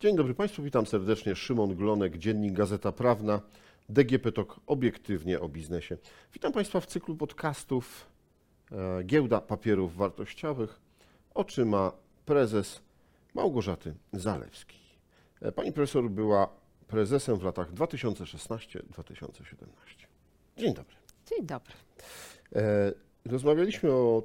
[0.00, 1.36] Dzień dobry Państwu, witam serdecznie.
[1.36, 3.40] Szymon Glonek, Dziennik Gazeta Prawna,
[3.88, 5.96] DGP TOK, obiektywnie o biznesie.
[6.34, 8.06] Witam Państwa w cyklu podcastów
[8.72, 10.80] e, Giełda Papierów Wartościowych,
[11.34, 11.92] oczyma
[12.26, 12.80] prezes
[13.34, 14.80] Małgorzaty Zalewskiej.
[15.40, 16.48] E, Pani profesor była
[16.88, 18.80] prezesem w latach 2016-2017.
[20.56, 20.96] Dzień dobry.
[21.26, 21.74] Dzień dobry.
[22.56, 22.92] E,
[23.24, 24.22] Rozmawialiśmy o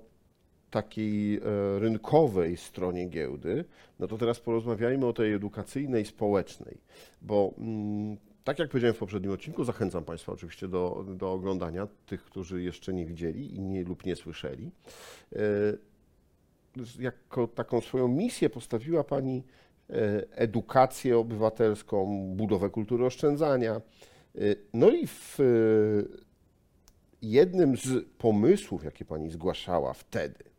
[0.74, 1.40] takiej e,
[1.80, 3.66] rynkowej stronie giełdy,
[4.00, 6.77] no to teraz porozmawiajmy o tej edukacyjnej, społecznej,
[7.22, 12.23] bo mm, tak jak powiedziałem w poprzednim odcinku, zachęcam Państwa oczywiście do, do oglądania, tych,
[12.23, 14.72] którzy jeszcze nie widzieli i nie, lub nie słyszeli.
[15.36, 15.40] E,
[17.00, 19.44] Jako taką swoją misję postawiła Pani
[19.90, 19.94] e,
[20.31, 23.81] edukację obywatelską, budowę kultury oszczędzania.
[24.73, 25.38] No i w
[27.22, 30.52] jednym z pomysłów, jakie Pani zgłaszała wtedy,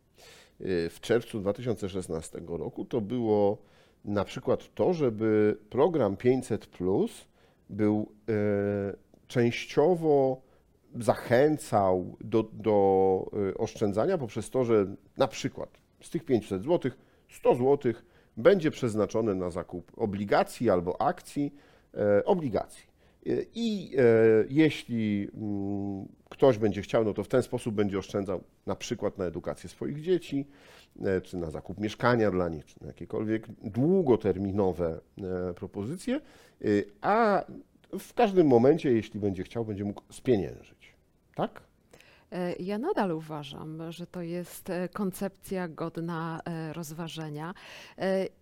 [0.61, 3.59] w czerwcu 2016 roku, to było
[4.05, 7.25] na przykład to, żeby program 500 Plus
[7.71, 8.33] był e,
[9.27, 10.43] częściowo
[10.95, 15.69] zachęcał do, do e, oszczędzania poprzez to, że na przykład
[16.01, 16.93] z tych 500 zł
[17.31, 17.93] 100 zł
[18.37, 21.55] będzie przeznaczone na zakup obligacji albo akcji
[22.25, 22.94] obligacji.
[23.55, 24.03] I e,
[24.49, 29.25] jeśli mm, ktoś będzie chciał, no to w ten sposób będzie oszczędzał na przykład na
[29.25, 30.47] edukację swoich dzieci,
[31.03, 35.01] e, czy na zakup mieszkania dla nich, czy na jakiekolwiek długoterminowe
[35.51, 36.21] e, propozycje,
[37.01, 37.45] a
[37.99, 40.95] w każdym momencie, jeśli będzie chciał, będzie mógł spieniężyć.
[41.35, 41.63] Tak?
[42.35, 47.55] E, Ja nadal uważam, że to jest e, koncepcja godna e, rozważenia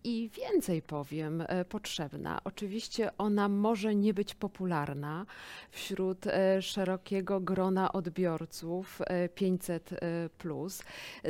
[0.05, 2.41] i więcej powiem, potrzebna.
[2.45, 5.27] Oczywiście ona może nie być popularna
[5.71, 6.25] wśród
[6.61, 9.97] szerokiego grona odbiorców e, 500 e,
[10.39, 10.83] plus,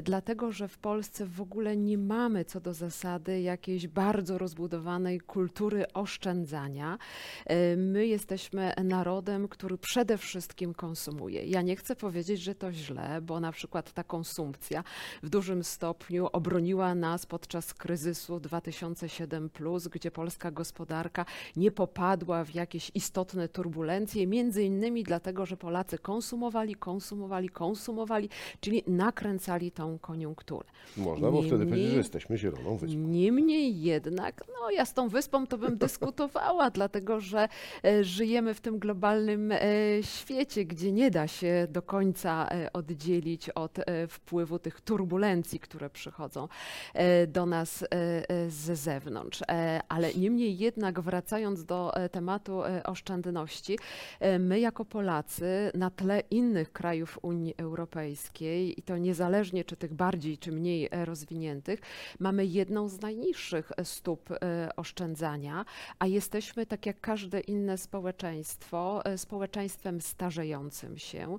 [0.02, 5.92] dlatego że w Polsce w ogóle nie mamy co do zasady jakiejś bardzo rozbudowanej kultury
[5.92, 6.98] oszczędzania.
[7.76, 11.44] My jesteśmy narodem, który przede wszystkim konsumuje.
[11.44, 14.84] Ja nie chcę powiedzieć, że to źle, bo na przykład ta konsumpcja
[15.22, 19.50] w dużym stopniu obroniła nas podczas kryzysu 2007,
[19.92, 21.24] gdzie polska gospodarka
[21.56, 28.28] nie popadła w jakieś istotne turbulencje, między innymi dlatego, że Polacy konsumowali, konsumowali, konsumowali,
[28.60, 30.69] czyli nakręcali tą koniunkturę.
[30.96, 32.98] Można, bo wtedy powiedzieć, że jesteśmy zieloną wyspą.
[32.98, 37.48] Niemniej jednak, no ja z tą wyspą to bym dyskutowała, dlatego że
[37.84, 39.58] e, żyjemy w tym globalnym e,
[40.02, 45.91] świecie, gdzie nie da się do końca e, oddzielić od e, wpływu tych turbulencji, które
[45.91, 46.48] przychodzą
[46.94, 47.84] e, do nas
[48.48, 49.43] z zewnątrz.
[49.88, 53.78] Ale niemniej jednak, wracając do tematu oszczędności,
[54.38, 60.38] my jako Polacy na tle innych krajów Unii Europejskiej, i to niezależnie czy tych bardziej
[60.38, 61.81] czy mniej rozwiniętych,
[62.19, 64.28] mamy jedną z najniższych stóp
[64.76, 65.64] oszczędzania,
[65.99, 71.38] a jesteśmy, tak jak każde inne społeczeństwo, społeczeństwem starzejącym się.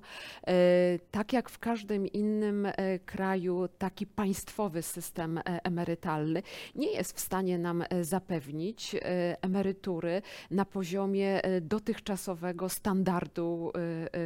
[1.10, 6.42] Tak jak w każdym innym e, kraju, taki państwowy system e, emerytalny
[6.74, 8.96] nie jest w stanie nam e, zapewnić
[9.42, 13.72] emerytury na poziomie dotychczasowego standardu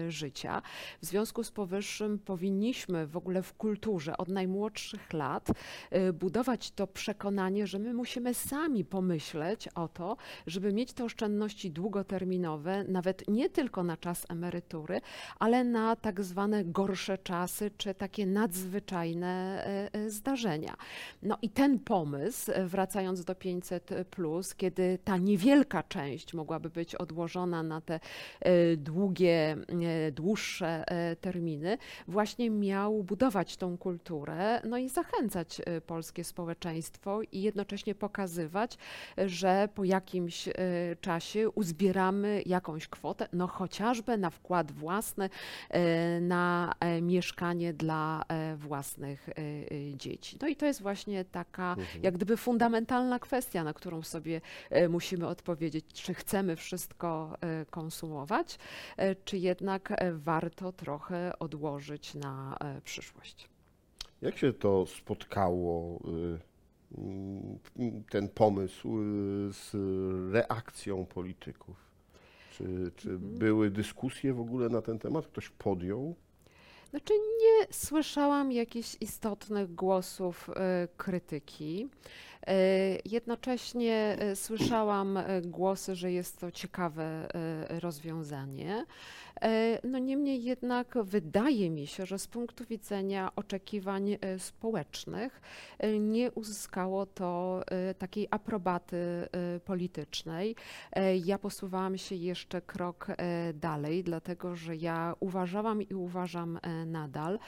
[0.09, 0.63] życia.
[1.03, 5.49] W związku z powyższym powinniśmy w ogóle w kulturze od najmłodszych lat
[6.15, 10.17] budować to przekonanie, że my musimy sami pomyśleć o to,
[10.47, 15.01] żeby mieć te oszczędności długoterminowe, nawet nie tylko na czas emerytury,
[15.39, 20.77] ale na tak zwane gorsze czasy, czy takie nadzwyczajne e, e, zdarzenia.
[21.23, 23.91] No i ten pomysł, e, wracając do 500,
[24.57, 28.01] kiedy ta niewielka część mogłaby być odłożona na te
[28.77, 29.57] długie,
[30.13, 30.85] dłuższe
[31.21, 31.79] terminy,
[32.09, 38.79] właśnie miał budować tą kulturę, no i zachęcać polskie społeczeństwo i jednocześnie pokazywać,
[39.17, 40.49] że po jakimś
[41.01, 45.31] czasie uzbieramy jakąś kwotę, no chociażby na wkład własny,
[45.71, 49.33] e, na e, mieszkanie dla e, własnych e,
[49.97, 50.39] dzieci.
[50.43, 54.41] No i to jest właśnie taka jak gdyby fundamentalna kwestia, na którą sobie
[54.89, 57.37] musimy odpowiedzieć, czy chcemy wszystko
[57.71, 58.59] konsumować,
[59.25, 63.49] czy jednak warto trochę odłożyć na przyszłość.
[64.23, 66.01] Jak się to spotkało,
[66.95, 67.59] y, mm,
[68.11, 69.75] ten pomysł y, z
[70.33, 71.77] reakcją polityków?
[72.53, 75.27] Czy, czy były dyskusje w ogóle na ten temat?
[75.27, 76.15] Ktoś podjął?
[76.91, 81.89] Znaczy nie słyszałam jakichś istotnych głosów e, krytyki.
[82.47, 87.29] E, Jednocześnie e, słyszałam e, głosy, że jest to ciekawe
[87.69, 88.87] rozwiązanie.
[89.85, 95.41] No niemniej jednak wydaje mi się, że z punktu widzenia oczekiwań społecznych
[96.01, 97.63] nie uzyskało to
[97.99, 99.29] takiej aprobaty
[99.65, 100.57] politycznej.
[101.25, 103.07] Ja posuwałam się jeszcze krok
[103.55, 107.39] dalej, dlatego że ja uważałam i uważam nadal,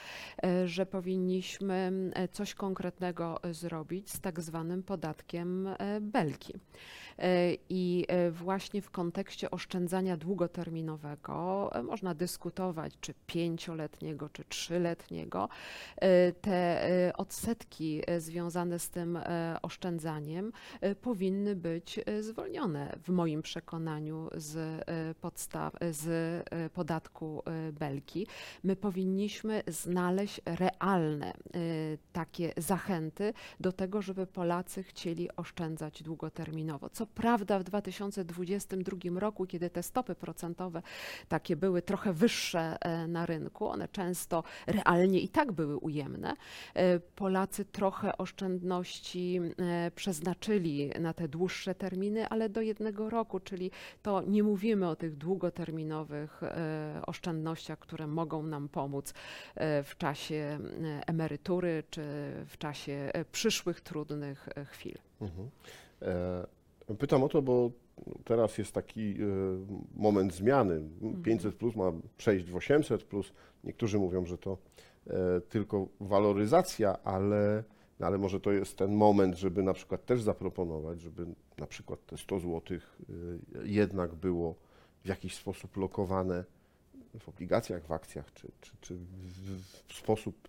[0.65, 1.91] że powinniśmy
[2.31, 6.53] coś konkretnego zrobić z tak zwanym podatkiem e, belki.
[7.19, 15.49] E, I e, właśnie w kontekście oszczędzania długoterminowego można dyskutować, czy pięcioletniego, czy trzyletniego.
[16.41, 19.19] Te odsetki związane z tym
[19.61, 20.51] oszczędzaniem
[21.01, 24.83] powinny być zwolnione w moim przekonaniu z
[25.21, 26.43] podstaw, z
[26.73, 28.27] podatku belki.
[28.63, 31.33] My powinniśmy znaleźć realne
[32.13, 36.89] takie zachęty do tego, żeby Polacy chcieli oszczędzać długoterminowo.
[36.89, 40.81] Co prawda w 2022 roku, kiedy te stopy procentowe
[41.27, 46.33] takie były trochę wyższe e, na rynku, one często realnie i tak były ujemne,
[46.73, 53.71] e, Polacy trochę oszczędności e, przeznaczyli na te dłuższe terminy, ale do jednego roku, czyli
[54.01, 56.41] to nie mówimy o tych długoterminowych
[57.07, 59.13] oszczędnościach, które mogą nam pomóc
[59.83, 60.59] w czasie
[61.07, 62.01] emerytury czy
[62.47, 64.97] w czasie przyszłych trudnych chwil.
[65.21, 65.49] Mhm.
[66.01, 66.45] E,
[66.99, 67.71] Pytam o to, bo
[68.25, 69.25] teraz jest taki e,
[69.95, 70.81] moment zmiany.
[71.23, 73.33] 500 plus ma przejść w 800 plus.
[73.63, 74.57] Niektórzy mówią, że to
[75.07, 77.63] e, tylko waloryzacja, ale,
[77.99, 81.25] no ale może to jest ten moment, żeby na przykład też zaproponować, żeby
[81.57, 82.77] na przykład te 100 zł
[83.63, 84.55] jednak było
[85.03, 86.43] w jakiś sposób lokowane
[87.19, 88.95] w obligacjach, w akcjach, czy, czy, czy
[89.87, 90.47] w, sposób,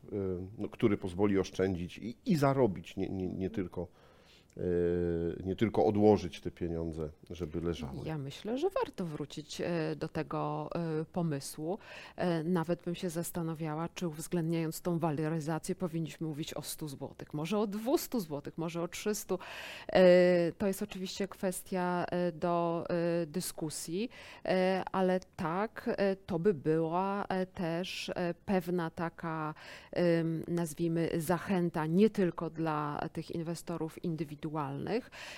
[0.59, 3.89] no, który pozwoli oszczędzić i, i zarobić, nie, nie, nie tylko
[5.45, 7.99] nie tylko odłożyć te pieniądze, żeby leżały.
[8.05, 11.79] Ja myślę, że warto wrócić e, do tego e, pomysłu.
[12.45, 17.67] Nawet bym się zastanawiała, czy uwzględniając tą waloryzację powinniśmy mówić o 100 zł, może o
[17.67, 19.35] 200 zł, może o 300.
[19.89, 22.87] E, To jest oczywiście kwestia do
[23.27, 24.11] dyskusji,
[24.93, 25.91] ale tak,
[26.27, 28.11] to by była też
[28.47, 29.55] pewna taka,
[30.49, 34.42] nazwijmy, zachęta nie tylko dla tych inwestorów indywidualnych,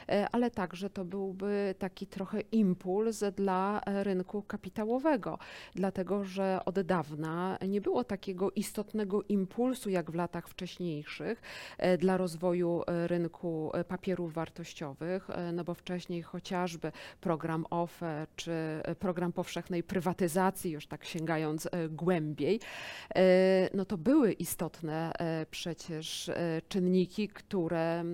[0.08, 5.38] e, ale także to byłby taki trochę impuls dla e, rynku kapitałowego,
[5.74, 11.42] dlatego że od dawna nie było takiego istotnego impulsu jak w latach wcześniejszych
[11.78, 18.52] e, dla rozwoju rynku papierów wartościowych, no bo wcześniej chociażby program OFE czy
[18.98, 22.60] program powszechnej prywatyzacji, już tak sięgając głębiej,
[23.74, 25.12] no to były istotne
[25.50, 26.30] przecież
[26.68, 28.04] czynniki, które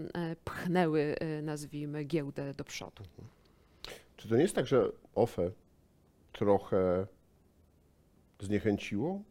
[0.45, 3.03] pchnęły, e, nazwijmy, giełdę do przodu.
[4.17, 5.51] Czy to nie jest tak, że OFE
[6.33, 7.07] trochę
[8.41, 9.23] zniechęciło,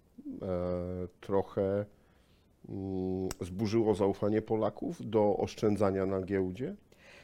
[0.42, 1.86] e, trochę
[2.70, 6.76] mm, zburzyło zaufanie Polaków do oszczędzania na giełdzie?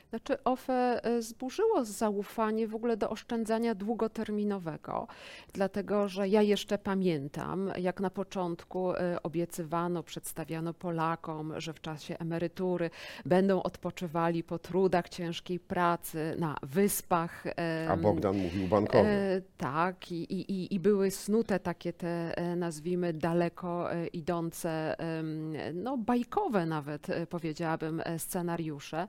[0.09, 5.07] Znaczy OFE e, zburzyło zaufanie w ogóle do oszczędzania długoterminowego,
[5.53, 12.17] dlatego że ja jeszcze pamiętam, jak na początku e, obiecywano, przedstawiano Polakom, że w czasie
[12.19, 12.89] emerytury
[13.25, 17.43] będą odpoczywali po trudach ciężkiej pracy na wyspach.
[17.89, 19.05] A Bogdan mówił bankowo.
[19.09, 24.95] E, tak, i, i, i- były snute takie te, e, nazwijmy, daleko e, idące,
[25.73, 29.07] no bajkowe nawet, powiedziałabym, scenariusze.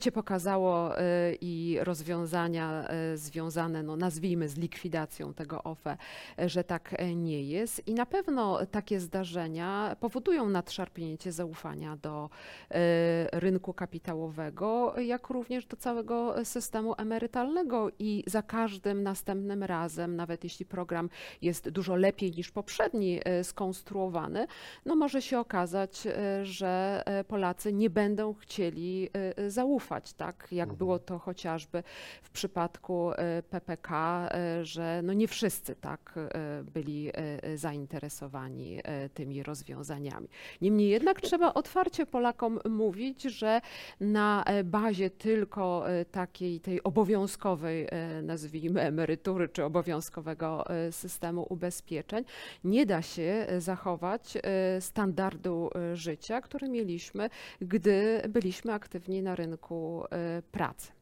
[0.00, 1.02] Życie pokazało e,
[1.40, 5.96] i rozwiązania e, związane, no nazwijmy, z likwidacją tego OFE,
[6.38, 7.88] że tak e, nie jest.
[7.88, 12.30] I na pewno takie zdarzenia powodują nadszarpnięcie zaufania do
[12.70, 20.44] e, rynku kapitałowego, jak również do całego systemu emerytalnego i za każdym następnym razem, nawet
[20.44, 21.10] jeśli program
[21.42, 24.46] jest dużo lepiej niż poprzedni skonstruowany,
[24.86, 26.08] no może się okazać,
[26.42, 29.50] że Polacy nie będą chcieli e,
[29.90, 30.78] zaufać, tak jak Mhm.
[30.78, 31.82] było to chociażby
[32.22, 37.10] w przypadku e, PPK, e, że no nie wszyscy tak e, byli
[37.54, 38.80] zainteresowani
[39.14, 40.28] tymi rozwiązaniami.
[40.60, 43.60] Niemniej jednak trzeba otwarcie Polakom mówić, że
[44.00, 52.24] na e, bazie tylko e, takiej tej obowiązkowej, e, nazwijmy emerytury, czy obowiązkowego systemu ubezpieczeń,
[52.64, 54.38] nie da się zachować
[54.80, 57.30] standardu życia, który mieliśmy,
[57.60, 59.79] gdy byliśmy aktywni na rynku
[60.10, 60.92] e, pracy.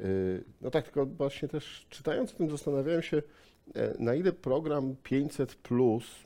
[0.00, 3.22] Y, No tak, tylko właśnie też czytając o tym zastanawiałem się,
[3.74, 6.24] e, na ile program 500 plus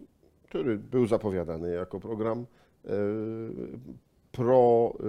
[0.55, 2.47] który był zapowiadany jako program
[2.85, 2.91] e,
[4.33, 5.05] pro, e,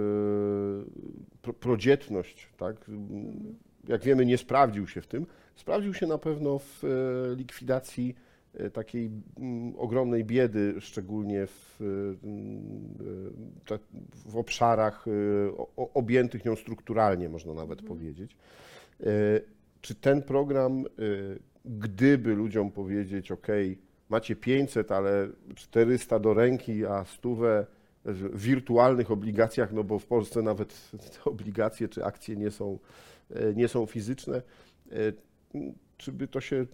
[1.42, 2.90] pro, prodzietność, tak?
[3.88, 5.26] Jak wiemy, nie sprawdził się w tym.
[5.56, 6.82] Sprawdził się na pewno w
[7.36, 8.14] likwidacji
[8.72, 13.78] takiej mm, ogromnej biedy, szczególnie w, e, te-
[14.26, 15.12] w obszarach e,
[15.94, 18.36] objętych nią strukturalnie, można nawet powiedzieć.
[19.00, 19.06] E,
[19.80, 20.86] Czy ten program, e,
[21.64, 23.46] gdyby ludziom powiedzieć, OK,
[24.08, 27.66] macie 500, ale 400 do ręki, a stówę
[28.04, 32.78] w wirtualnych obligacjach, no bo w Polsce nawet te obligacje czy akcje nie są,
[33.30, 34.42] e, nie są fizyczne,
[34.92, 34.92] e,
[35.96, 36.66] czy by to się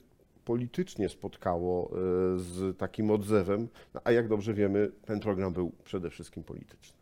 [0.45, 1.95] politycznie spotkało e,
[2.39, 3.69] z takim odzewem?
[3.95, 7.02] No, a jak dobrze wiemy, ten program był przede wszystkim polityczny.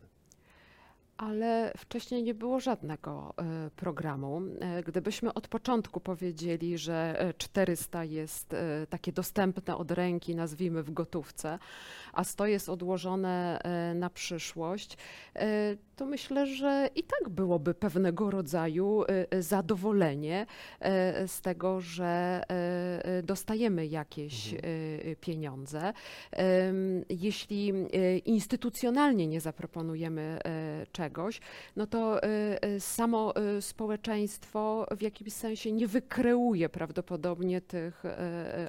[1.21, 4.41] Ale wcześniej nie było żadnego e, programu.
[4.59, 10.83] E, Gdybyśmy od początku powiedzieli, że e, 400 jest e, takie dostępne od ręki, nazwijmy
[10.83, 11.59] w gotówce,
[12.13, 13.61] a 100 jest odłożone
[13.95, 14.97] na przyszłość,
[15.95, 19.03] to myślę, że i tak byłoby pewnego rodzaju
[19.39, 20.45] zadowolenie
[21.27, 22.41] z tego, że
[23.23, 24.57] dostajemy jakieś e,
[25.15, 25.93] pieniądze.
[27.09, 27.73] Jeśli
[28.25, 31.41] instytucjonalnie nie zaproponujemy e, czegoś,
[31.75, 38.03] no to e, e, samo e, społeczeństwo w jakimś sensie nie wykreuje prawdopodobnie tych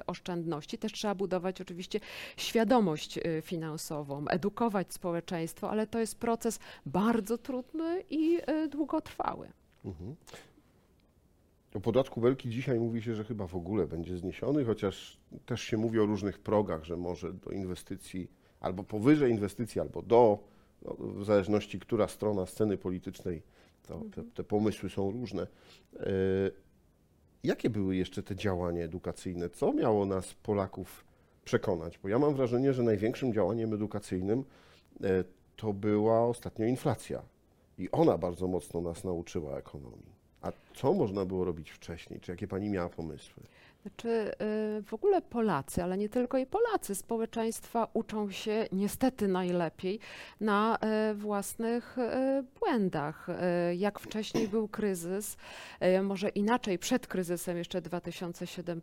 [0.07, 0.77] oszczędności.
[0.77, 1.99] Też trzeba budować oczywiście
[2.37, 9.49] świadomość finansową, edukować społeczeństwo, ale to jest proces bardzo trudny i długotrwały.
[9.85, 10.15] Mhm.
[11.75, 15.77] O podatku Belki dzisiaj mówi się, że chyba w ogóle będzie zniesiony, chociaż też się
[15.77, 18.27] mówi o różnych progach, że może do inwestycji
[18.59, 20.52] albo powyżej inwestycji, albo do,
[20.85, 23.41] no, w zależności która strona sceny politycznej,
[23.87, 25.47] to te, te pomysły są różne.
[25.99, 26.07] E,
[27.43, 29.49] Jakie były jeszcze te działania edukacyjne?
[29.49, 31.05] Co miało nas, Polaków,
[31.45, 31.97] przekonać?
[31.97, 34.43] Bo ja mam wrażenie, że największym działaniem edukacyjnym
[35.03, 35.23] e,
[35.55, 37.21] to była ostatnio inflacja.
[37.77, 40.13] I ona bardzo mocno nas nauczyła ekonomii.
[40.41, 42.19] A co można było robić wcześniej?
[42.19, 43.43] Czy jakie pani miała pomysły?
[43.83, 44.31] Znaczy,
[44.79, 49.99] y, w ogóle Polacy, ale nie tylko i Polacy, społeczeństwa uczą się niestety najlepiej
[50.41, 53.27] na e, własnych e, błędach.
[53.75, 55.37] Jak wcześniej był kryzys,
[56.03, 58.81] może inaczej przed kryzysem jeszcze 2007,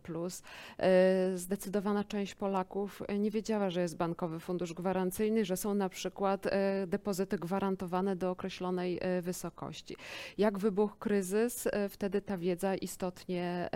[0.78, 6.47] e, zdecydowana część Polaków nie wiedziała, że jest Bankowy Fundusz Gwarancyjny, że są na przykład
[6.87, 9.97] depozyty gwarantowane do określonej wysokości.
[10.38, 13.71] Jak wybuchł kryzys, wtedy ta wiedza istotnie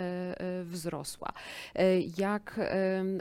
[0.65, 1.14] wzrosła.
[1.75, 2.61] E, Jak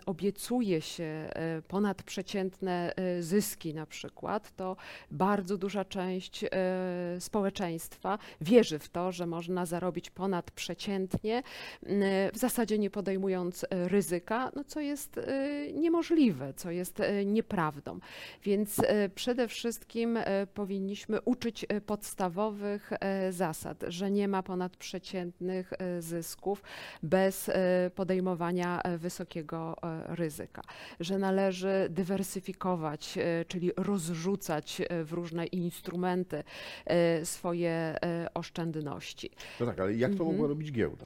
[0.05, 4.75] obiecuje się e, ponadprzeciętne e, zyski na przykład, to
[5.11, 6.45] bardzo duża część
[7.19, 11.43] społeczeństwa wierzy w to, że można zarobić ponadprzeciętnie,
[12.33, 15.19] w zasadzie nie podejmując ryzyka, no co jest
[15.73, 17.99] niemożliwe, co jest nieprawdą.
[18.43, 18.81] Więc
[19.15, 20.19] przede wszystkim
[20.53, 22.91] powinniśmy uczyć podstawowych
[23.29, 26.63] zasad, że nie ma ponadprzeciętnych zysków
[27.03, 27.51] bez
[27.89, 30.61] podejmowania e, wysokiego e, ryzyka,
[30.99, 36.43] że należy dywersyfikować, e, czyli rozrzucać w różne instrumenty
[37.23, 37.97] swoje
[38.33, 39.29] oszczędności.
[39.59, 40.31] No tak, ale jak to Mhm.
[40.31, 41.05] mogła robić giełda?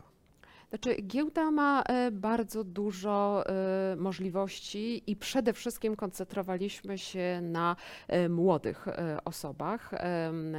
[0.70, 7.76] Znaczy, giełda ma e, bardzo dużo e, możliwości i przede wszystkim koncentrowaliśmy się na
[8.08, 8.86] e, młodych
[9.26, 9.92] osobach,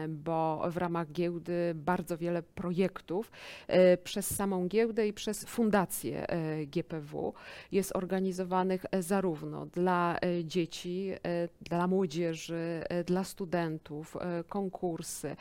[0.08, 3.30] bo w ramach giełdy bardzo wiele projektów
[4.04, 6.26] przez samą giełdę i przez fundację
[6.66, 7.34] GPW
[7.72, 11.12] jest organizowanych zarówno dla dzieci,
[11.60, 14.16] dla młodzieży, dla studentów,
[14.48, 15.36] konkursy,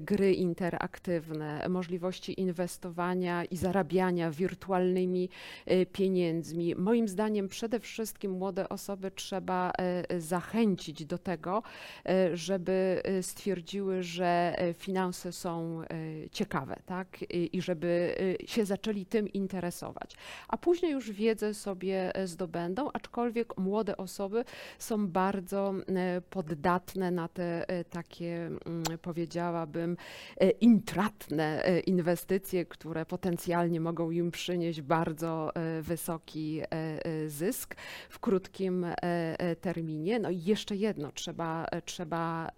[0.00, 5.28] gry interaktywne, możliwości inwestowania i zarabiania wirtualnymi
[5.66, 6.74] e, pieniędzmi.
[6.74, 11.62] Moim zdaniem przede wszystkim młode osoby trzeba e, zachęcić do tego,
[12.04, 15.86] e, żeby e, stwierdziły, że e, finanse są e,
[16.30, 17.08] ciekawe, tak?
[17.30, 20.16] I żeby e, się zaczęli tym interesować.
[20.48, 24.44] A później już wiedzę sobie e, zdobędą, aczkolwiek młode osoby
[24.78, 29.96] są bardzo e, poddatne na te e, takie, mm, powiedziałabym,
[30.40, 37.76] e, intratne e, inwestycje, które potencjalnie mogą im przynieść bardzo e, wysoki e, e, zysk
[38.08, 38.86] w krótkim
[39.60, 40.18] terminie.
[40.18, 42.50] No i jeszcze jedno, trzeba, trzeba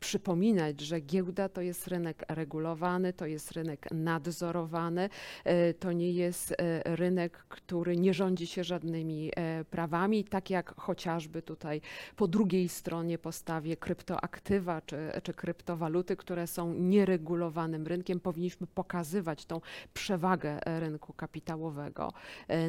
[0.00, 5.10] przypominać, że giełda to jest rynek regulowany, to jest rynek nadzorowany,
[5.44, 10.74] e, to nie jest e, rynek, który nie rządzi się żadnymi e, prawami, tak jak
[10.80, 11.80] chociażby tutaj
[12.16, 18.20] po drugiej stronie postawie kryptoaktywa czy, czy kryptowaluty, które są nieregulowanym rynkiem.
[18.20, 19.60] Powinniśmy pokazywać tą
[19.94, 22.12] przewagę rynku kapitałowego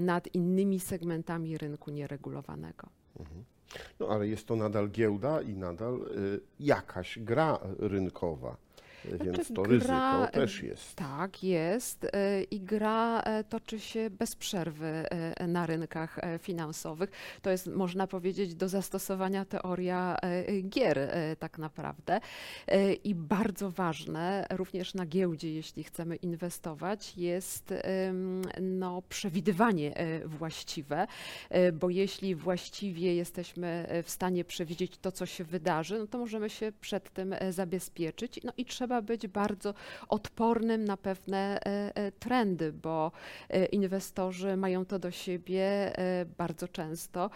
[0.02, 2.90] nad innymi segmentami rynku nieregulowanego.
[3.20, 3.59] Mhm.
[4.00, 8.58] No ale jest to nadal giełda i nadal y, jakaś gra rynkowa.
[9.06, 10.96] Więc Znaczy, to gra, ryzyko e, też jest.
[10.96, 12.06] Tak, jest.
[12.06, 15.06] e, I gra e, toczy się bez przerwy
[15.48, 17.10] na rynkach finansowych.
[17.42, 20.18] To jest, można powiedzieć, do zastosowania teoria
[20.70, 21.00] gier
[21.40, 22.20] tak naprawdę.
[23.04, 27.74] I bardzo ważne, również na giełdzie, jeśli chcemy inwestować, jest
[28.62, 29.94] no, przewidywanie
[30.26, 31.08] właściwe,
[31.74, 36.72] bo jeśli właściwie jesteśmy w stanie przewidzieć to, co się wydarzy, no to możemy się
[36.82, 38.40] przed tym zabezpieczyć.
[38.44, 39.74] No i trzeba być bardzo
[40.08, 43.12] odpornym na pewne e, e, trendy, bo
[43.50, 45.94] e, inwestorzy mają to do siebie
[46.38, 47.30] bardzo często,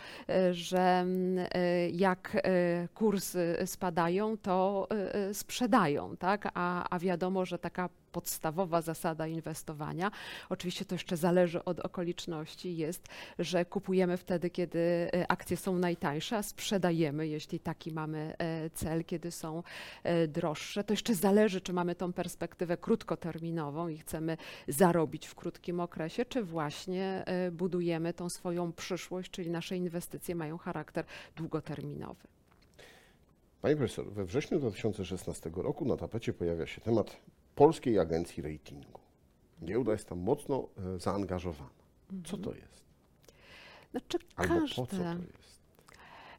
[0.52, 1.48] że mm,
[1.92, 2.48] jak
[2.94, 4.88] kursy spadają, to
[5.34, 6.50] sprzedają, tak?
[6.54, 10.12] A, a wiadomo, że taka podstawowa zasada inwestowania,
[10.50, 13.08] oczywiście to jeszcze zależy od okoliczności, jest,
[13.40, 19.04] że kupujemy wtedy, kiedy e, akcje są najtańsze, a sprzedajemy, jeśli taki mamy e, cel,
[19.06, 19.64] kiedy są
[20.04, 20.84] e, droższe.
[20.84, 26.44] To jeszcze zależy, czy mamy tą perspektywę krótkoterminową i chcemy zarobić w krótkim okresie, czy
[26.44, 31.06] właśnie budujemy tą swoją przyszłość, czyli nasze inwestycje mają charakter
[31.36, 32.28] długoterminowy.
[33.62, 37.18] Panie profesor, we wrześniu 2016 roku na tapecie pojawia się temat
[37.56, 39.00] Polskiej Agencji Ratingu.
[39.66, 41.70] Giełda jest tam mocno e, zaangażowana.
[42.26, 42.84] Co to jest?
[43.92, 45.43] Znaczy Albo każde, po co to jest?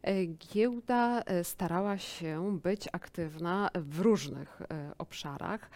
[0.04, 5.70] E, Giełda e, starała się być aktywna w różnych e, obszarach.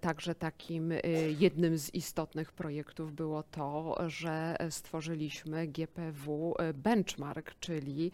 [0.00, 0.92] Także takim
[1.38, 8.12] jednym z istotnych projektów było to, że stworzyliśmy GPW Benchmark, czyli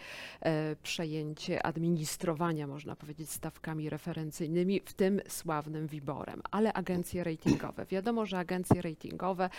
[0.82, 7.86] przejęcie administrowania, można powiedzieć, stawkami referencyjnymi, w tym sławnym WIBORem, ale agencje ratingowe.
[7.86, 9.50] Wiadomo, że agencje ratingowe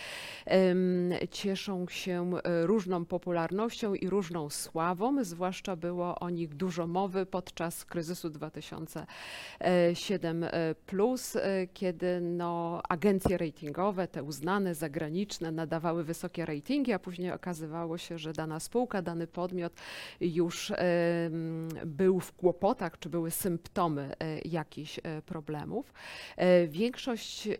[1.30, 2.30] cieszą się
[2.62, 10.46] różną popularnością i różną sławą, zwłaszcza było o nich dużo mowy podczas kryzysu 2007,
[10.86, 17.98] plus, e, kiedy no, agencje ratingowe, te uznane, zagraniczne, nadawały wysokie ratingi, a później okazywało
[17.98, 19.72] się, że dana spółka, dany podmiot
[20.20, 25.92] już em, był w kłopotach, czy były symptomy e, jakichś e, problemów.
[26.36, 27.56] E, Większość e,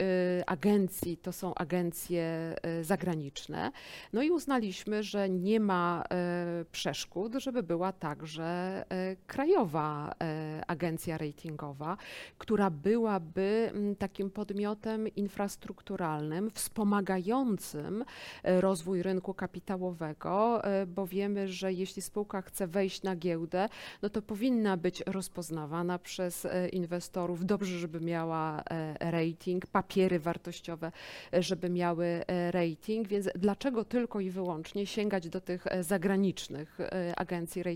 [0.46, 3.72] agencji to są agencje e, zagraniczne.
[4.12, 8.44] No i uznaliśmy, że nie ma e, przeszkód, żeby była także
[8.88, 11.96] e, krajowa e, agencja ratingowa,
[12.38, 18.04] która byłaby takim podmiotem infrastrukturalnym, wspomagającym
[18.42, 23.68] e, rozwój rynku kapitałowego, bo wiemy, że jeśli spółka chce wejść na giełdę,
[24.02, 27.46] no to powinna być rozpoznawana przez inwestorów.
[27.46, 28.62] Dobrze, żeby miała
[29.00, 30.92] rating, papiery wartościowe,
[31.32, 36.78] żeby miały rating, więc dlaczego tylko i wyłącznie sięgać do tych zagranicznych
[37.16, 37.69] agencji ratingowych,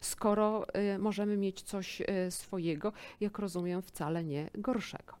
[0.00, 5.14] skoro e, możemy mieć coś e, swojego, jak rozumiem, wcale nie gorszego.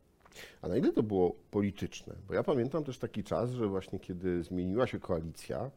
[0.62, 2.14] A na ile to było polityczne?
[2.28, 5.70] Bo ja pamiętam też taki czas, że właśnie kiedy zmieniła się koalicja, e,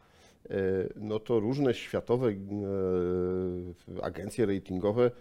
[0.96, 2.34] no to różne światowe
[4.02, 5.12] agencje ratingowe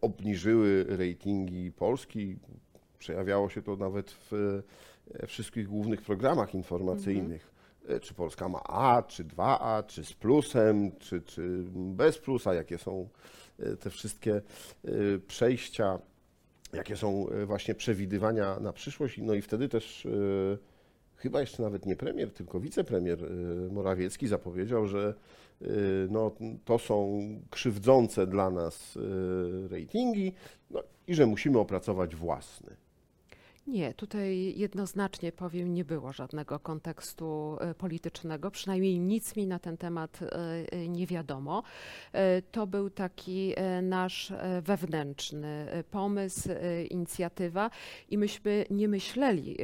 [0.00, 2.36] obniżyły ratingi Polski.
[2.98, 4.62] Przejawiało się to nawet w
[5.26, 7.53] wszystkich głównych programach informacyjnych.
[7.88, 12.78] E, Czy Polska ma A, czy 2A, czy z plusem, czy, czy bez plusa, jakie
[12.78, 13.08] są
[13.58, 14.34] e, te wszystkie
[14.84, 14.90] e,
[15.26, 15.98] przejścia
[16.72, 19.18] jakie są właśnie przewidywania na przyszłość.
[19.18, 20.08] No i wtedy też
[21.16, 23.18] chyba jeszcze nawet nie premier, tylko wicepremier
[23.70, 25.14] Morawiecki zapowiedział, że
[26.10, 26.30] no,
[26.64, 27.20] to są
[27.50, 28.98] krzywdzące dla nas
[29.70, 30.32] ratingi
[30.70, 32.76] no, i że musimy opracować własny.
[33.66, 39.76] Nie, tutaj jednoznacznie powiem, nie było żadnego kontekstu e, politycznego, przynajmniej nic mi na ten
[39.76, 40.28] temat e,
[40.72, 41.62] e, nie wiadomo.
[42.52, 46.48] To był taki nasz wewnętrzny pomysł,
[46.90, 47.70] inicjatywa
[48.08, 49.56] i myśmy nie myśleli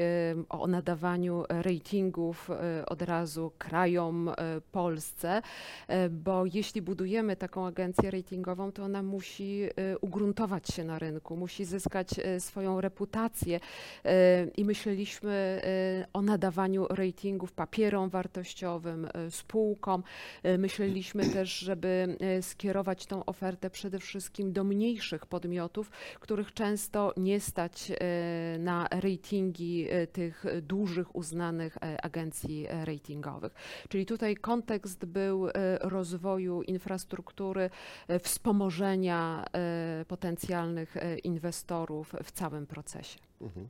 [0.49, 2.51] o nadawaniu ratingów
[2.87, 4.31] od razu krajom,
[4.73, 5.43] Polsce,
[6.11, 9.63] bo jeśli budujemy taką agencję ratingową, to ona musi
[10.01, 12.09] ugruntować się na rynku, musi zyskać
[12.39, 13.61] swoją reputację
[14.57, 15.63] i myśleliśmy
[16.13, 20.03] o nadawaniu ratingów papierom wartościowym, spółkom.
[20.59, 27.93] Myśleliśmy też, żeby skierować tą ofertę przede wszystkim do mniejszych podmiotów, których często nie stać
[28.59, 33.55] na ratingi tych dużych, uznanych agencji ratingowych.
[33.89, 35.49] Czyli tutaj kontekst był
[35.81, 37.71] rozwoju infrastruktury,
[38.23, 39.45] wspomożenia
[40.09, 43.30] potencjalnych inwestorów w całym procesie.
[43.41, 43.69] Mhm.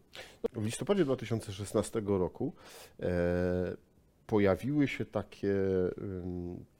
[0.52, 2.52] W listopadzie 2016 roku
[3.00, 3.76] e,
[4.26, 5.54] pojawiły się takie,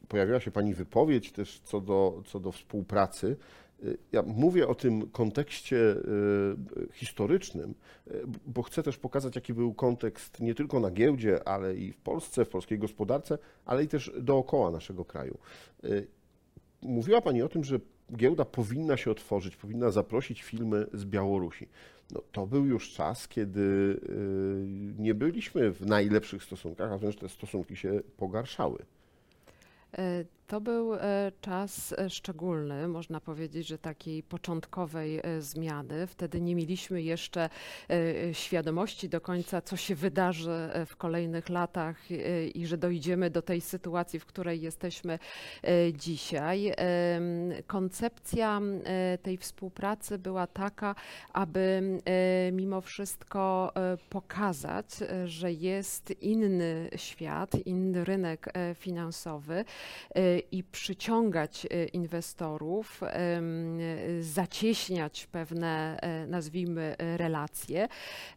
[0.09, 3.37] pojawiła się Pani wypowiedź też co do, co do współpracy.
[3.83, 5.97] E, ja mówię o tym kontekście e,
[6.93, 7.75] historycznym,
[8.47, 12.45] bo chcę też pokazać, jaki był kontekst nie tylko na giełdzie, ale i w Polsce,
[12.45, 15.39] w polskiej gospodarce, ale i też dookoła naszego kraju.
[16.83, 17.81] Mówiła Pani o tym, że
[18.17, 21.69] giełda powinna się otworzyć, powinna zaprosić filmy z Białorusi.
[22.11, 27.29] No, to był już czas, kiedy y, nie byliśmy w najlepszych stosunkach, a wręcz te
[27.29, 28.79] stosunki się pogarszały.
[30.51, 36.07] E, to był e, czas e, szczególny, można powiedzieć, że takiej początkowej zmiany.
[36.07, 37.49] Wtedy nie mieliśmy jeszcze
[38.33, 41.97] świadomości do końca, co się wydarzy w kolejnych latach
[42.55, 45.19] i że dojdziemy do tej sytuacji, w której jesteśmy
[45.93, 46.73] dzisiaj.
[47.67, 48.61] Koncepcja
[49.23, 50.95] tej współpracy była taka,
[51.33, 51.83] aby
[52.53, 53.73] mimo wszystko
[54.11, 54.87] pokazać,
[55.25, 59.65] że jest inny świat, inny rynek finansowy
[60.53, 63.01] i przyciągać e, inwestorów,
[64.21, 67.89] zacieśniać pewne, e, nazwijmy, relacje,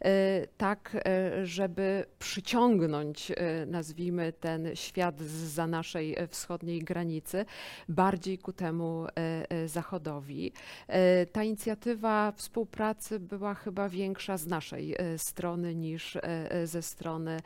[0.01, 0.97] e, tak
[1.43, 3.31] żeby przyciągnąć,
[3.67, 7.45] nazwijmy, ten świat za naszej wschodniej granicy
[7.89, 9.07] bardziej ku temu
[9.65, 10.51] zachodowi.
[11.31, 16.17] Ta inicjatywa współpracy była chyba większa z naszej strony niż
[16.63, 17.39] ze strony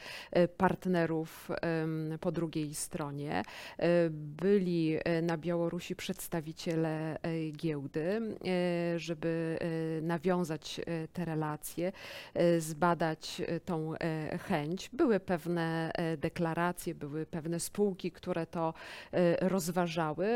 [0.58, 1.50] partnerów
[2.20, 3.44] po drugiej stronie
[4.42, 9.58] byli e, na Białorusi przedstawiciele e, giełdy, e, żeby
[10.02, 10.82] nawiązać
[11.14, 11.92] te relacje,
[12.60, 13.94] zbadać tą
[14.48, 14.90] chęć.
[14.94, 18.74] Były pewne deklaracje, były pewne spółki, które to
[19.42, 20.28] rozważały.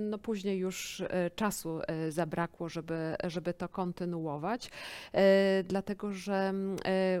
[0.00, 1.02] No później już
[1.34, 4.70] czasu zabrakło, żeby, żeby to kontynuować,
[5.64, 6.52] dlatego że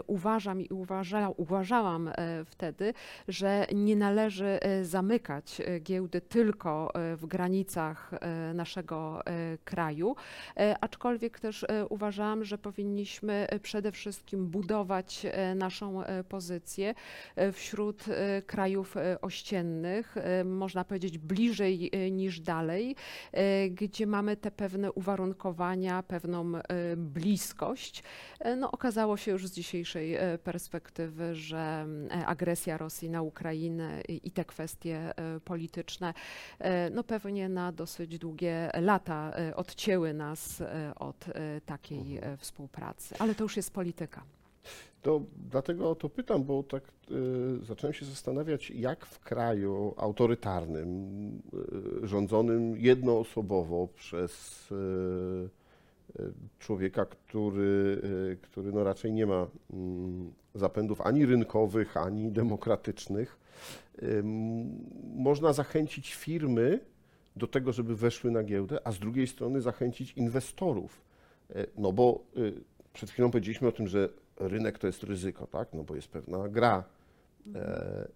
[0.06, 2.10] uważam i uważa, uważałam
[2.46, 2.94] wtedy,
[3.28, 10.16] że nie należy zamykać giełdy tylko e, w granicach e, naszego e, kraju,
[10.80, 16.94] aczkolwiek też uważam, że powinniśmy przede wszystkim budować naszą pozycję
[17.52, 18.04] wśród
[18.46, 20.14] krajów ościennych,
[20.44, 22.96] można powiedzieć bliżej niż dalej,
[23.70, 26.52] gdzie mamy te pewne uwarunkowania, pewną
[26.96, 28.02] bliskość.
[28.56, 31.86] No, okazało się już z dzisiejszej perspektywy, że
[32.26, 35.12] agresja Rosji na Ukrainę i te kwestie
[35.44, 36.14] polityczne
[36.90, 41.24] no pewnie na dosyć długie lata e, odcięły nas e, od
[41.66, 43.14] takiej współpracy.
[43.18, 44.22] Ale to już jest polityka.
[45.02, 50.88] To dlatego o to pytam, bo tak y, zacząłem się zastanawiać, jak w kraju autorytarnym,
[52.02, 55.48] y, rządzonym jednoosobowo przez y,
[56.58, 58.02] człowieka, który,
[58.42, 63.38] który no raczej nie ma mm, zapędów ani rynkowych, ani demokratycznych,
[65.14, 66.80] można zachęcić firmy
[67.36, 71.02] do tego, żeby weszły na giełdę, a z drugiej strony zachęcić inwestorów.
[71.54, 72.52] E, no bo y,
[72.92, 75.68] przed chwilą powiedzieliśmy o tym, że rynek to jest ryzyko, tak?
[75.72, 76.84] No bo jest pewna gra.
[77.54, 78.08] E,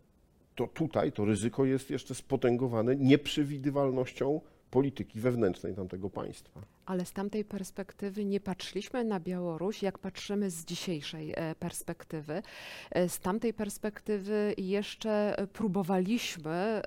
[0.55, 4.40] to tutaj to ryzyko jest jeszcze spotęgowane nieprzewidywalnością
[4.71, 10.64] polityki wewnętrznej tamtego państwa ale z tamtej perspektywy nie patrzyliśmy na Białoruś, jak patrzymy z
[10.64, 12.42] dzisiejszej e, perspektywy.
[12.90, 16.83] E, z tamtej perspektywy jeszcze próbowaliśmy e,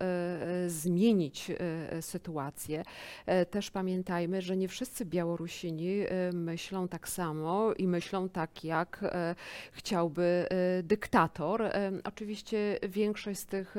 [0.67, 1.51] zmienić
[2.01, 2.83] sytuację.
[3.51, 5.95] Też pamiętajmy, że nie wszyscy Białorusini
[6.33, 9.03] myślą tak samo i myślą tak, jak
[9.71, 10.47] chciałby
[10.83, 11.63] dyktator.
[12.03, 13.75] Oczywiście większość z tych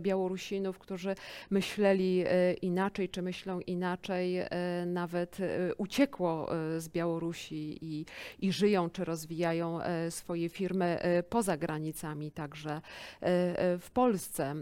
[0.00, 1.14] Białorusinów, którzy
[1.50, 2.24] myśleli
[2.62, 4.36] inaczej, czy myślą inaczej,
[4.86, 5.38] nawet
[5.78, 8.06] uciekło e, z Białorusi i,
[8.38, 12.80] i żyją czy rozwijają e, swoje firmy poza granicami, także
[13.80, 14.54] w Polsce.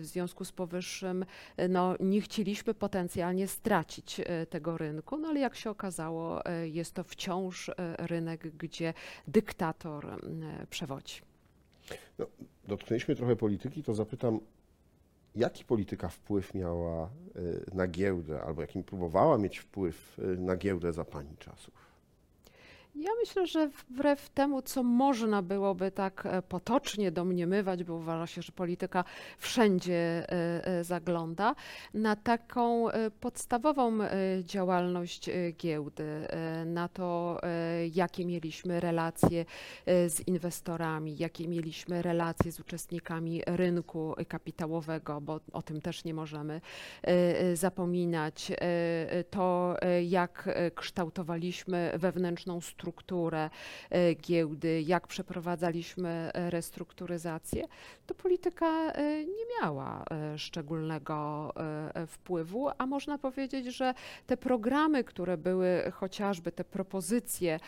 [0.00, 1.24] W związku z powyższym
[1.68, 4.20] no, nie chcieliśmy potencjalnie stracić
[4.50, 8.94] tego rynku, no ale jak się okazało, jest to wciąż rynek, gdzie
[9.28, 10.20] dyktator
[10.70, 11.20] przewodzi.
[12.18, 12.26] No,
[12.68, 14.40] dotknęliśmy trochę polityki, to zapytam,
[15.34, 20.92] Jaki polityka wpływ miała y, na giełdę, albo jakim próbowała mieć wpływ y, na giełdę
[20.92, 21.83] za Pani czasów?
[22.96, 28.42] Ja myślę, że wbrew temu, co można byłoby tak e, potocznie domniemywać, bo uważa się,
[28.42, 29.04] że polityka
[29.38, 31.54] wszędzie e, e, zagląda,
[31.94, 32.86] na taką
[33.20, 33.98] podstawową
[34.40, 36.28] działalność giełdy,
[36.66, 37.40] na to,
[37.92, 39.44] jakie mieliśmy relacje
[39.86, 46.60] z inwestorami, jakie mieliśmy relacje z uczestnikami rynku kapitałowego, bo o tym też nie możemy
[47.54, 48.52] zapominać,
[49.30, 53.50] to jak kształtowaliśmy wewnętrzną strukturę, strukturę
[53.90, 57.64] e, giełdy, jak przeprowadzaliśmy e, restrukturyzację,
[58.06, 60.04] to polityka e, nie miała
[60.36, 61.52] szczególnego
[62.06, 63.94] wpływu, a można powiedzieć, że
[64.26, 67.60] te programy, które były chociażby te propozycje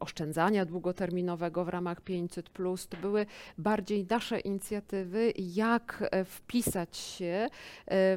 [0.00, 2.50] oszczędzania długoterminowego w ramach 500,
[2.88, 3.26] to były
[3.58, 7.48] bardziej nasze inicjatywy, jak wpisać się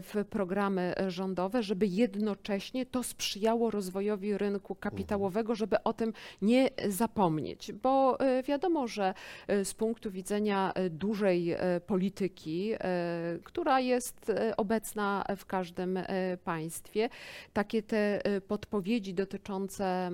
[0.01, 6.69] w programy rządowe, żeby jednocześnie to sprzyjało rozwojowi rynku kapitałowego kapitałowego, żeby o tym nie
[6.87, 9.13] zapomnieć, bo e, wiadomo, że
[9.47, 11.55] e, z punktu widzenia e, dużej
[11.87, 12.71] polityki,
[13.43, 15.99] która jest obecna w każdym
[16.43, 17.09] państwie,
[17.53, 20.11] takie te podpowiedzi dotyczące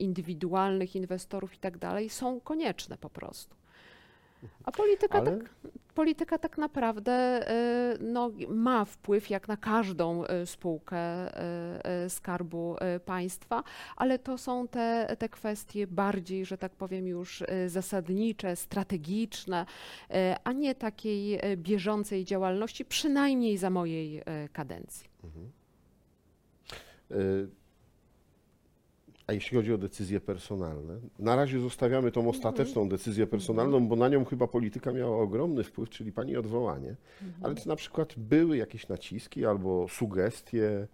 [0.00, 3.56] indywidualnych inwestorów i tak dalej są konieczne po prostu.
[4.64, 5.36] A polityka, Ale...
[5.36, 5.50] tak,
[5.94, 7.40] polityka tak naprawdę
[7.94, 11.28] y, no, ma wpływ jak na każdą y, spółkę
[12.06, 13.62] y, Skarbu Państwa,
[13.96, 19.66] ale to są te, te kwestie bardziej, że tak powiem, już zasadnicze, strategiczne,
[20.44, 24.22] a nie takiej bieżącej działalności, przynajmniej za mojej
[24.52, 25.08] kadencji.
[25.24, 25.50] Mhm.
[29.26, 34.08] A jeśli chodzi o decyzje personalne, na razie zostawiamy tą ostateczną decyzję personalną, bo na
[34.08, 36.96] nią chyba polityka miała ogromny wpływ, czyli pani odwołanie.
[37.22, 37.44] Mhm.
[37.44, 40.88] Ale czy na przykład były jakieś naciski albo sugestie,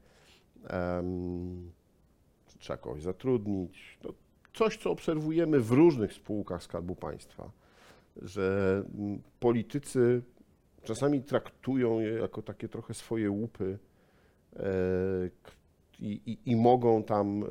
[0.70, 1.72] um,
[2.58, 4.12] trzeba kogoś zatrudnić, no,
[4.54, 7.50] coś, co obserwujemy w różnych spółkach Skarbu Państwa,
[8.16, 8.84] że
[9.40, 10.22] politycy
[10.82, 13.78] czasami traktują je jako takie trochę swoje łupy,
[14.56, 14.62] e,
[16.02, 17.46] i, i, i mogą tam, y,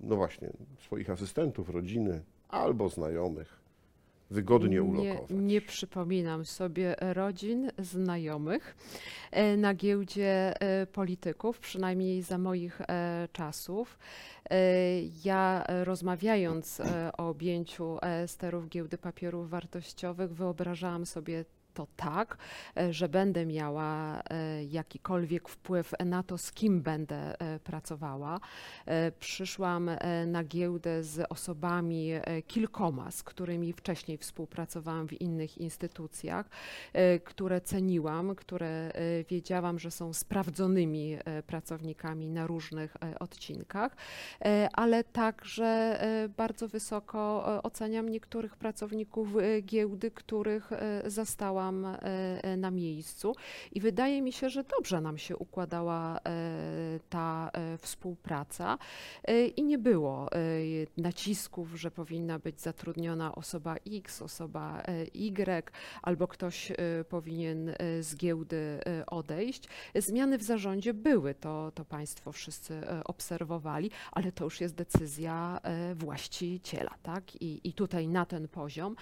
[0.00, 3.62] no właśnie, swoich asystentów, rodziny albo znajomych
[4.32, 5.30] wygodnie ulokować.
[5.30, 8.76] Nie, nie przypominam sobie rodzin, znajomych
[9.30, 13.98] e, na giełdzie e, polityków, przynajmniej za moich e, czasów.
[15.24, 16.82] Ja rozmawiając
[17.18, 22.36] o objęciu sterów giełdy papierów wartościowych, wyobrażałam sobie to tak,
[22.76, 28.40] e, że będę miała e, jakikolwiek wpływ na to, z kim będę e, pracowała.
[29.20, 29.90] Przyszłam
[30.26, 32.10] na giełdę z osobami
[32.46, 36.46] kilkoma, z którymi wcześniej współpracowałam w innych instytucjach,
[37.24, 38.92] które ceniłam, które
[39.28, 43.96] wiedziałam, że są sprawdzonymi pracownikami na różnych odcinkach,
[44.72, 46.00] ale także
[46.36, 49.28] bardzo wysoko oceniam niektórych pracowników
[49.62, 50.70] giełdy, których
[51.06, 53.34] zastałam e, e, na miejscu
[53.72, 56.20] i wydaje mi się, że dobrze nam się układała e,
[57.10, 58.78] ta współpraca
[59.56, 60.28] i nie było
[60.96, 64.82] nacisków, że powinna być zatrudniona osoba X, osoba
[65.14, 65.72] Y,
[66.02, 66.72] albo ktoś
[67.08, 69.68] powinien z giełdy odejść.
[69.94, 75.60] Zmiany w zarządzie były, to, to Państwo wszyscy obserwowali, ale to już jest decyzja
[75.94, 77.42] właściciela, tak?
[77.42, 78.96] I, i tutaj na ten poziom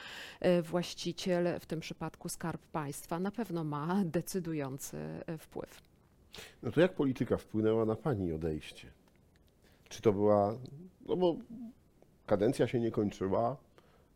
[0.62, 5.82] właściciel, w tym przypadku skarb Skarb Państwa na pewno ma decydujący e, wpływ.
[6.62, 8.88] No to jak polityka wpłynęła na Pani odejście?
[9.88, 10.54] Czy to była,
[11.06, 11.36] no bo
[12.26, 13.56] kadencja się nie kończyła,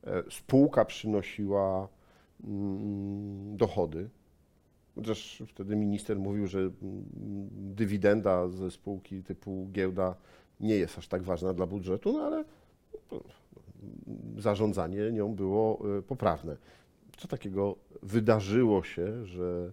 [0.04, 1.88] e, spółka przynosiła
[2.44, 4.08] mm, dochody,
[4.94, 6.72] chociaż wtedy minister mówił, że mm,
[7.52, 10.14] dywidenda ze spółki typu giełda
[10.60, 12.44] nie jest aż tak ważna dla budżetu, no ale
[13.12, 13.20] no,
[14.38, 16.56] zarządzanie nią było e, poprawne
[17.16, 19.72] co takiego wydarzyło się, że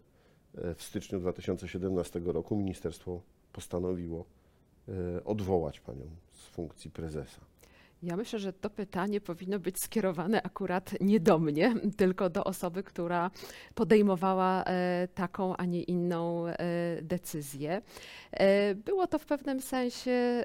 [0.55, 3.21] e, w styczniu 2017 roku ministerstwo
[3.53, 4.25] postanowiło
[4.87, 7.50] e, odwołać panią z funkcji prezesa?
[8.03, 12.83] Ja myślę, że to pytanie powinno być skierowane akurat nie do mnie, tylko do osoby,
[12.83, 13.31] która
[13.75, 16.55] podejmowała e, taką, a nie inną e,
[17.01, 17.81] decyzję.
[18.31, 20.43] E, było to w pewnym sensie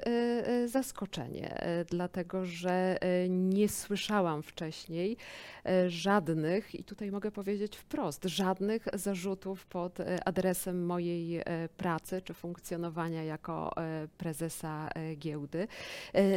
[0.65, 1.57] zaskoczenie,
[1.89, 2.97] dlatego że
[3.29, 5.17] nie słyszałam wcześniej
[5.87, 11.41] żadnych, i tutaj mogę powiedzieć wprost, żadnych zarzutów pod adresem mojej
[11.77, 13.73] pracy czy funkcjonowania jako
[14.17, 15.67] prezesa giełdy.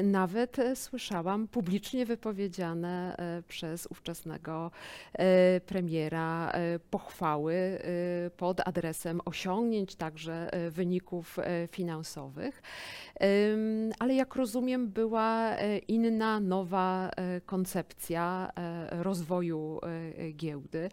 [0.02, 4.70] Nawet słyszałam, słyszałam publicznie wypowiedziane e, przez ówczesnego
[5.12, 7.80] e, premiera e, pochwały
[8.36, 11.38] pod adresem osiągnięć, także wyników
[11.70, 12.62] finansowych.
[13.98, 15.56] Ale jak rozumiem, była
[15.88, 17.10] inna, nowa
[17.46, 18.52] koncepcja
[18.90, 19.80] rozwoju
[20.32, 20.88] giełdy,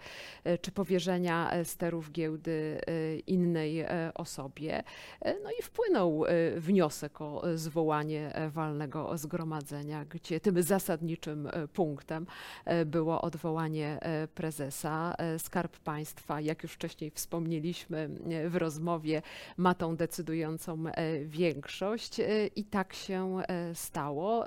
[0.61, 2.81] czy powierzenia sterów giełdy
[3.27, 4.83] innej osobie.
[5.43, 6.23] No i wpłynął
[6.57, 12.27] wniosek o zwołanie walnego zgromadzenia, gdzie tym zasadniczym e, punktem
[12.65, 15.15] e, było odwołanie e, prezesa.
[15.37, 18.09] Skarb Państwa, jak już wcześniej wspomnieliśmy
[18.49, 19.21] w rozmowie,
[19.57, 20.83] ma tą decydującą
[21.25, 22.21] większość
[22.55, 23.41] i tak się
[23.73, 24.45] stało.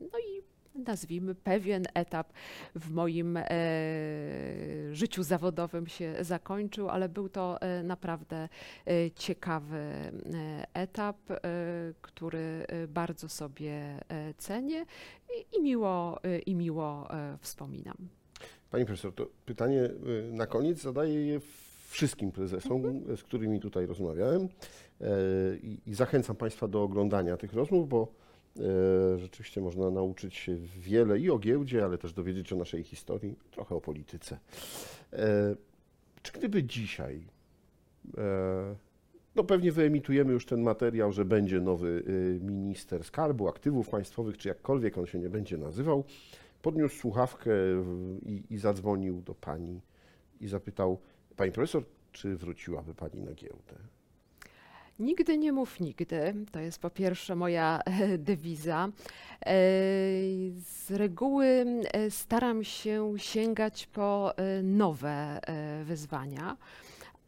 [0.00, 0.42] No i
[0.74, 2.32] nazwijmy pewien etap
[2.74, 3.44] w moim e,
[4.92, 8.48] życiu zawodowym się zakończył, ale był to e, naprawdę
[8.86, 10.12] e, ciekawy e,
[10.74, 11.38] etap, e,
[12.00, 14.00] który e, bardzo sobie
[14.38, 14.86] cenię
[15.36, 17.08] i, i miło, i miło
[17.40, 17.96] wspominam.
[18.70, 19.90] Pani profesor, to pytanie
[20.32, 21.40] na koniec zadaję je
[21.88, 22.82] wszystkim prezesom,
[23.16, 24.48] z którymi tutaj rozmawiałem
[25.62, 28.08] i, i zachęcam Państwa do oglądania tych rozmów, bo
[29.16, 33.74] rzeczywiście można nauczyć się wiele i o giełdzie, ale też dowiedzieć o naszej historii, trochę
[33.74, 34.38] o polityce.
[35.12, 35.56] E,
[36.22, 37.24] Czy gdyby dzisiaj,
[38.18, 38.74] e,
[39.36, 42.02] no pewnie wyemitujemy już ten materiał, że będzie nowy
[42.40, 46.04] minister skarbu, aktywów państwowych, czy jakkolwiek on się nie będzie nazywał,
[46.62, 47.50] podniósł słuchawkę
[48.26, 49.80] i, i zadzwonił do pani
[50.40, 50.98] i zapytał,
[51.36, 53.74] pani profesor, czy wróciłaby pani na giełdę?
[54.98, 56.34] Nigdy nie mów nigdy.
[56.52, 58.88] To jest po pierwsze moja e, dewiza.
[58.88, 59.50] E,
[60.60, 65.40] Z reguły e, staram się sięgać po nowe
[65.84, 66.56] wyzwania.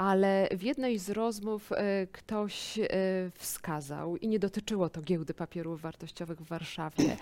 [0.00, 2.86] Ale w jednej z rozmów e, ktoś e,
[3.34, 7.16] wskazał, i nie dotyczyło to giełdy papierów wartościowych w Warszawie,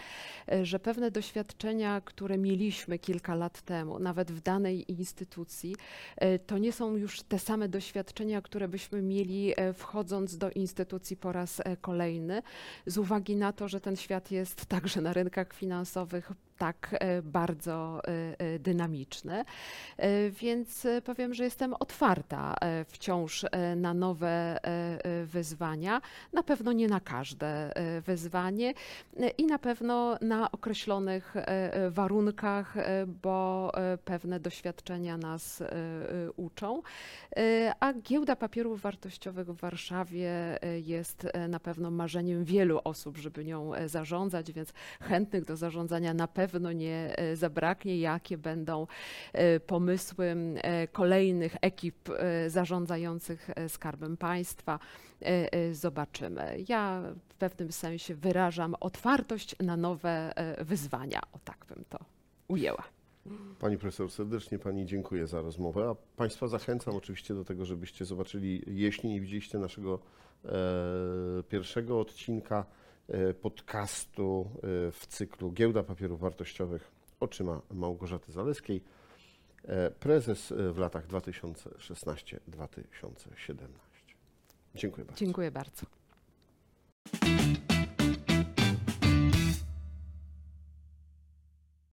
[0.52, 5.76] e, że pewne doświadczenia, które mieliśmy kilka lat temu, nawet w danej instytucji,
[6.46, 11.62] to nie są już te same doświadczenia, które byśmy mieli wchodząc do instytucji po raz
[11.80, 12.42] kolejny,
[12.86, 18.00] z uwagi na to, że ten świat jest także na rynkach finansowych tak e, bardzo
[18.04, 19.44] e, e, dynamiczny.
[20.30, 22.54] Więc powiem, że jestem otwarta
[22.86, 24.58] wciąż na nowe
[25.24, 26.00] wyzwania.
[26.32, 27.72] Na pewno nie na każde
[28.06, 28.74] wyzwanie
[29.38, 31.34] i na pewno na określonych
[31.90, 32.74] warunkach,
[33.22, 33.72] bo
[34.04, 35.62] pewne doświadczenia nas
[36.36, 36.82] uczą.
[37.80, 44.52] A giełda papierów wartościowych w Warszawie jest na pewno marzeniem wielu osób, żeby nią zarządzać,
[44.52, 47.98] więc chętnych do zarządzania na pewno nie e, zabraknie.
[47.98, 48.86] Jakie będą
[49.32, 52.08] e, pomysły e, kolejnych ekip
[52.46, 54.78] zarządzających Skarbem Państwa,
[55.72, 56.64] zobaczymy.
[56.68, 61.20] Ja w pewnym sensie wyrażam otwartość na nowe wyzwania.
[61.32, 61.98] O tak bym to
[62.48, 62.84] ujęła.
[63.58, 68.62] Pani profesor, serdecznie Pani dziękuję za rozmowę, a Państwa zachęcam oczywiście do tego, żebyście zobaczyli,
[68.66, 69.98] jeśli nie widzieliście naszego
[70.44, 70.48] e,
[71.48, 72.64] pierwszego odcinka
[73.08, 74.58] E, podcastu e,
[74.92, 76.90] w cyklu Giełda Papierów Wartościowych
[77.20, 78.84] oczyma Małgorzaty Zaleskiej,
[79.64, 82.38] e, prezes w latach 2016-2017.
[84.74, 85.18] Dziękuję bardzo.
[85.18, 85.86] Dziękuję bardzo.